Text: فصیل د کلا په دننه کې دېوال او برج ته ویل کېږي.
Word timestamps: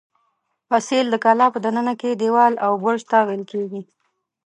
فصیل 0.69 1.05
د 1.11 1.15
کلا 1.23 1.45
په 1.53 1.59
دننه 1.65 1.93
کې 2.01 2.09
دېوال 2.21 2.53
او 2.65 2.71
برج 2.83 3.01
ته 3.11 3.17
ویل 3.27 3.43
کېږي. 3.51 3.81